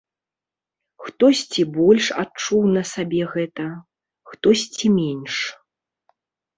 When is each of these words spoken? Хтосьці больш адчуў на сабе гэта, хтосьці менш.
Хтосьці 1.07 1.61
больш 1.75 2.09
адчуў 2.25 2.61
на 2.79 2.83
сабе 2.95 3.23
гэта, 3.37 3.69
хтосьці 4.35 4.95
менш. 4.99 5.33